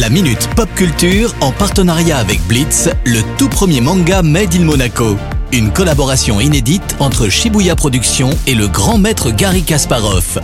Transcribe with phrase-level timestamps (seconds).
[0.00, 5.16] La Minute Pop Culture en partenariat avec Blitz, le tout premier manga Made in Monaco.
[5.52, 10.40] Une collaboration inédite entre Shibuya Productions et le grand maître Gary Kasparov.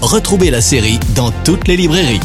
[0.00, 2.20] Retrouvez la série dans toutes les librairies.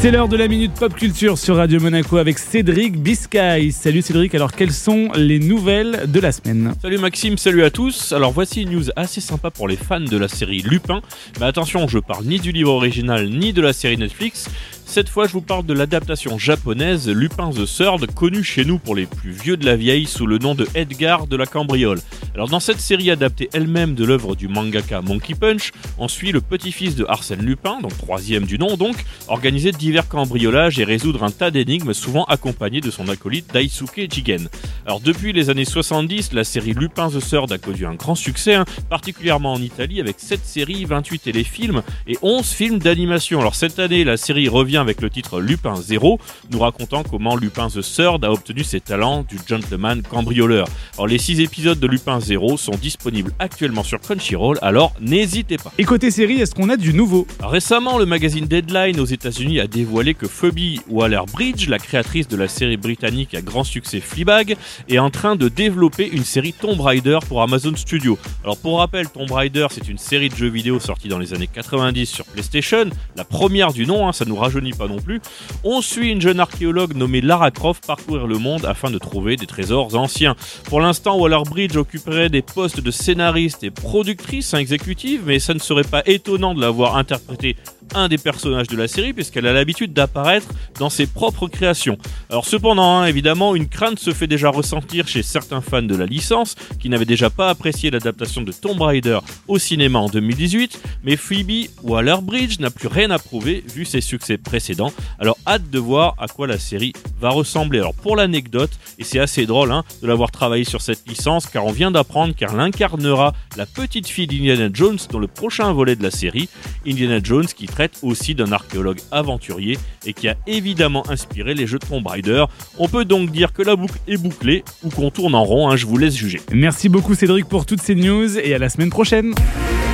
[0.00, 3.70] C'est l'heure de la Minute Pop Culture sur Radio Monaco avec Cédric Biscay.
[3.70, 6.74] Salut Cédric, alors quelles sont les nouvelles de la semaine?
[6.80, 8.12] Salut Maxime, salut à tous.
[8.12, 11.02] Alors voici une news assez sympa pour les fans de la série Lupin.
[11.38, 14.48] Mais attention, je parle ni du livre original ni de la série Netflix.
[14.84, 18.94] Cette fois, je vous parle de l'adaptation japonaise Lupin the Third, connue chez nous pour
[18.94, 21.98] les plus vieux de la vieille sous le nom de Edgar de la Cambriole.
[22.34, 26.40] Alors dans cette série adaptée elle-même de l'œuvre du mangaka Monkey Punch, on suit le
[26.40, 28.96] petit-fils de Arsène Lupin, donc troisième du nom donc,
[29.28, 34.48] organiser divers cambriolages et résoudre un tas d'énigmes souvent accompagné de son acolyte Daisuke Jigen.
[34.86, 38.54] Alors depuis les années 70, la série Lupin the Third a connu un grand succès,
[38.54, 43.40] hein, particulièrement en Italie avec 7 séries, 28 téléfilms et 11 films d'animation.
[43.40, 46.18] Alors cette année, la série revient avec le titre Lupin 0,
[46.50, 50.66] nous racontant comment Lupin the Third a obtenu ses talents du gentleman cambrioleur.
[50.94, 55.72] Alors les 6 épisodes de Lupin 0 sont disponibles actuellement sur Crunchyroll, alors n'hésitez pas.
[55.78, 57.26] Et côté série, est-ce qu'on a du nouveau?
[57.40, 62.46] Récemment, le magazine Deadline aux États-Unis a dévoilé que Phoebe Waller-Bridge, la créatrice de la
[62.46, 64.56] série britannique à grand succès Fleabag,
[64.90, 68.18] est en train de développer une série Tomb Raider pour Amazon Studio.
[68.44, 71.48] Alors pour rappel, Tomb Raider, c'est une série de jeux vidéo sortie dans les années
[71.48, 75.22] 90 sur PlayStation, la première du nom, hein, ça nous rajeunit pas non plus.
[75.64, 79.46] On suit une jeune archéologue nommée Lara Croft parcourir le monde afin de trouver des
[79.46, 80.36] trésors anciens.
[80.64, 85.82] Pour l'instant, Waller-Bridge occuperait des postes de scénariste et productrice exécutive, mais ça ne serait
[85.82, 87.56] pas étonnant de l'avoir interprété
[87.94, 90.48] un des personnages de la série puisqu'elle a l'habitude d'apparaître
[90.78, 91.98] dans ses propres créations.
[92.30, 96.06] Alors cependant, hein, évidemment, une crainte se fait déjà ressentir chez certains fans de la
[96.06, 101.16] licence qui n'avaient déjà pas apprécié l'adaptation de Tomb Raider au cinéma en 2018, mais
[101.16, 104.92] Phoebe Waller-Bridge n'a plus rien à prouver vu ses succès précédents.
[105.18, 107.78] Alors hâte de voir à quoi la série va ressembler.
[107.78, 111.64] Alors pour l'anecdote, et c'est assez drôle hein, de l'avoir travaillé sur cette licence car
[111.64, 116.02] on vient d'apprendre qu'elle incarnera la petite fille d'Indiana Jones dans le prochain volet de
[116.02, 116.48] la série,
[116.86, 119.76] Indiana Jones qui traite aussi d'un archéologue aventurier
[120.06, 122.44] et qui a évidemment inspiré les jeux de Tomb Raider.
[122.78, 125.74] On peut donc dire que la boucle est bouclée ou qu'on tourne en rond, hein,
[125.74, 126.40] je vous laisse juger.
[126.52, 129.34] Merci beaucoup Cédric pour toutes ces news et à la semaine prochaine.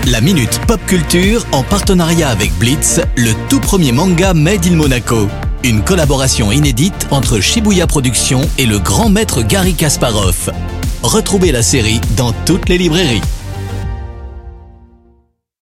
[0.08, 5.26] La Minute Pop Culture en partenariat avec Blitz, le tout premier manga Made in Monaco.
[5.64, 10.50] Une collaboration inédite entre Shibuya Productions et le grand maître Gary Kasparov.
[11.02, 13.22] Retrouvez la série dans toutes les librairies.